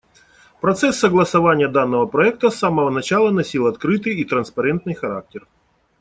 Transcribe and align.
Процесс 0.61 0.97
согласования 0.97 1.67
данного 1.67 2.07
проекта 2.07 2.49
с 2.49 2.55
самого 2.55 2.89
начала 2.89 3.29
носил 3.29 3.67
открытый 3.67 4.15
и 4.15 4.25
транспарентный 4.25 4.95
характер. 4.95 5.45